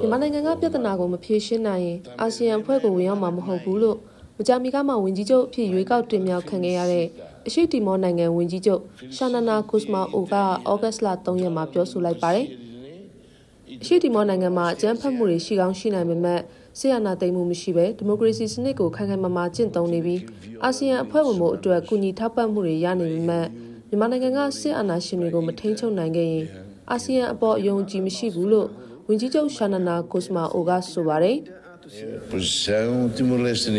[0.00, 3.98] မြန်မာနိုင်ငံကပြဿနာကိုမဖြေရှင်းနိုင်ရင်အာဆီယံအဖွဲ့ကိုဝင်ရောက်မှာမဟုတ်ဘူးလို့
[4.38, 7.06] မကြာမီကမှဝင်ကြီးချုပ်အဖြစ်ရွေးကောက်တင်မြှောက်ခံခဲ့ရတဲ့
[7.46, 8.80] အရှိတီမောနိုင်ငံဝင်ကြီးချုပ်
[9.16, 10.34] ရှာနာနာကုစမာအိုက
[10.70, 12.46] ဩဂတ်စ်လ3ရက်မှာပြောဆိုလိုက်ပါတယ်။
[13.82, 16.40] အရှိတီမောနိုင်ငံမှာအကြမ်းဖက်မှုတွေရှိကောင်းရှိနိုင်ပေမဲ့
[16.78, 20.20] ဆီယနာသိမ်းမှုမရှိဘဲဒီမိုကရေစီစနစ်ကိုခိုင်ခိုင်မာမာကျင့်သုံးနေပြီး
[20.64, 23.46] အာဆီယံအဖွဲ့ဝင်မှုအတွက်ကူညီထောက်ပံ့မှုတွေရနေပေမဲ့
[23.88, 26.46] မြန်မာနိုင်ငံကစစ်အာဏာရှင်တွေကိုမထိန်းချုပ်နိုင်ခဲ့ရင်
[26.92, 28.68] အာဆီယံအပေါ်အယုံကြည်မရှိဘူးလို့
[29.08, 31.36] ဝင်ကြီးချုပ်ရှာနာနာကိုစမာအိုကဆိုပါတယ်။
[32.30, 33.70] Posição Timor-Leste.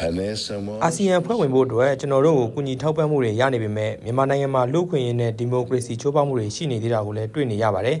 [0.00, 0.72] Hanessa mo.
[0.84, 7.98] အာဆီယံဖွဲ့ဝင်ဖို့အတွက်ကျွန်တော်တို့ကိုကူညီထောက်ပံ့မှုတွေရနေပေမဲ့မြန်မာနိုင်ငံမှာလူ့ခွင့်ရေးနဲ့ဒီမိုကရေစီချိုးဖောက်မှုတွေရှိနေသေးတာကိုလည်းတွေ့နေရပါတယ်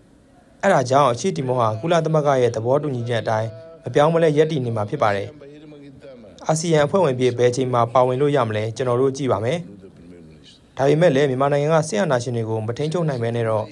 [0.62, 3.48] ။အဲဒါကြောင့်အရှိတီမောဟာကုလသမဂ္ဂရဲ့သဘောတူညီချက်အတိုင်း
[3.84, 5.28] မပြောင်းမလဲရပ်တည်နေမှာဖြစ်ပါတယ်။
[6.48, 9.58] အာဆီယံအဖွဲ့ဝင်ပြည်ဘယ်ချိန်မှာပါဝင်လို့ရမလဲကျွန်တော်တို့ကြည့်ပါမယ်။
[10.78, 13.64] ဒါပေမဲ့လည်းမြန်မာနိုင်ငံကစစ်အာဏာရှင်တွေကိုမထိန်ချုပ်နိုင်ဘဲနဲ့တော့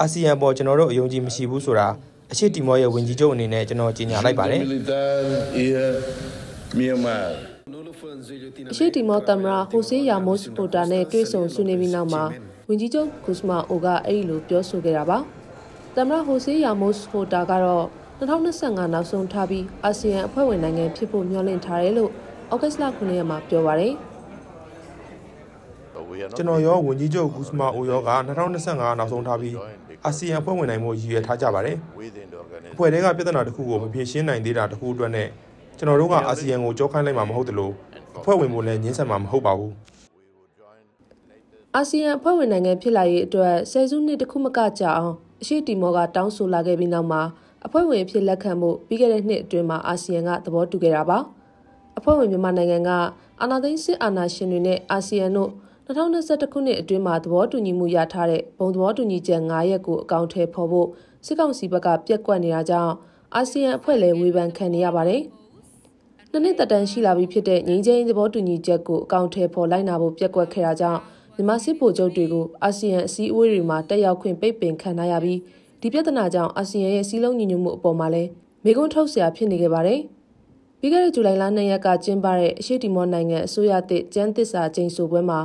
[0.00, 1.88] အာဆီယံပေါ်ကျွန်တော်တို့အယုံကြည်မရှိဘူးဆိုတာ
[2.32, 5.08] အရှိတီမောရဲ့ဝင်ကြီးချုပ်အနေနဲ့ကျွန်တော်ကြေညာလိုက်ပါတယ် Militar
[5.64, 5.84] ia
[6.78, 7.28] Myanmar.
[8.72, 12.22] အရှိတီမောသမ္မတဟိုဆေးယာမို့စ်ပိုတာနဲ့တွေ့ဆုံဆွေးနွေးပြီးနောက်မှာ
[12.68, 15.18] ဝင်ကြီးချုပ်ဂူစမာအိုကအဲ့ဒီလိုပြောဆိုခဲ့တာပါ
[15.96, 17.86] သမ္မတဟိုဆေးယာမို့စ်ပိုတာကတော့
[18.20, 22.10] 2025နောက်ဆုံးထားပြီးအာဆီယံအဖွဲ့ဝင်နိုင်ငံဖြစ်ဖို့မျှော်လင့်ထားတယ်လို့
[22.52, 23.92] ဩဂတ်စ်လ9ရက်မှာပြောပါတယ်
[26.36, 28.10] ကျွန်တော်ရောဝန်ကြီးချုပ်ဂူစမာအိုယောက
[28.54, 29.54] 2025နောက်ဆုံးထားပြီး
[30.06, 31.76] အာဆီယံအဖွဲ့ဝင်နိုင်မှုရည်ရွယ်ထားကြပါတယ်။
[32.72, 35.28] အဖွဲ့တွေကပြဿနာတစ်ခုကိုမဖြေရှင်းနိုင်သေးတာတစ်ခုအတွက်နဲ့
[35.78, 37.70] ကျွန်တော်တို့ကအာဆီယံကိုကြောက်ခိုင်းလိုက်မှာမဟုတ်သလို
[38.18, 39.72] အဖွဲ့ဝင်မှုလည်းညှင်းဆန်မှာမဟုတ်ပါဘူး
[41.76, 47.22] အာဆီယံအဖွဲ့ဝင်နိုင်ငံဖြစ်လာရေးအတွက်ဆယ်စုနှစ်တစ်ခုမကကြာအောင်အရှိတီမောကတောင်းဆိုလာခဲ့ပြီးနောက်မှာ
[47.66, 51.18] အဖွဲ့ဝင်အဖြစ်လက်ခံမှုပြီးခဲ့တဲ့နှစ်အတွင်းမှာအာဆီယံကသဘောတူခဲ့တာပါ
[51.98, 52.90] အဖွဲ့ဝင်မြန်မာနိုင်ငံက
[53.40, 55.50] အာဏာသိမ်းစစ်အာဏာရှင်တွေနဲ့အာဆီယံတို့
[55.90, 60.88] 2021ခုနှစ်အတွင်းမှာသဘောတူညီမှုရထားတဲ့ဘုံသဘောတူညီချက်9ရက်ကိုအကောင့်ထဲပေါ်ဖို့
[61.26, 62.92] စစ်ကောင်စီဘက်ကပြက်ကွက်နေတာကြောင့်
[63.34, 65.22] အာဆီယံအဖွဲ့လည်းဝေဖန်ခံနေရပါတယ်။
[66.30, 71.00] နှစ်နှစ်သက်တမ်းရှိလာပြီဖြစ်တဲ့ငြိမ်းချမ်းရေးသဘောတူညီချက်ကိုအကောင့်ထဲပေါ်လိုက်နာဖို့ပြက်ကွက်ခဲ့တာကြောင့်
[71.34, 75.38] မြန်မာစစ်ဗိုလ်ချုပ်တွေကိုအာဆီယံအစည်းအဝေးတွေမှာတက်ရောက်ခွင့်ပိတ်ပင်ခံထားရပြီး
[75.80, 78.28] ဒီပြဿနာကြောင့်အာဆီယံရဲ့စီးလုံးညီညွတ်မှုအပေါ်မှာလည်း
[78.64, 80.00] မေကွန်းထုတ်စရာဖြစ်နေခဲ့ပါတယ်။
[80.80, 85.40] ပြီးခဲ့တဲ့ဇူလိုင်လ2ရက်ကကျင်းပတဲ့အရှိတီမောနိုင်ငံအစိုးရသစ်ကျန်းသစ္စာကျိန်ဆိုပွဲမှာ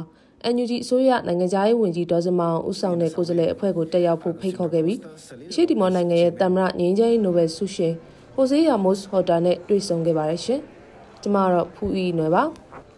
[0.53, 4.99] NUG အစိုးရနိုင်ငံသားရေးဝန်ကြီးဒေါ်စမောင်ဦးဆောင်တဲ့ကိုယ်စားလှယ်အဖွဲ့ကိုတက်ရောက်ဖို့ဖိတ်ခေါ်ခဲ့ပြီး
[5.49, 7.93] အရှိတီမောနိုင်ငံရဲ့တမရငင်းချမ်းရေးနိုဘယ်ဆုရှင်
[8.35, 10.59] ဟိုဆေးယာမို့စ်ဟော်တာနဲ့တွေ့ဆုံခဲ့ပါတယ်ရှင်။
[11.21, 12.43] ကျမကတော့ဖူအီနွယ်ပါ။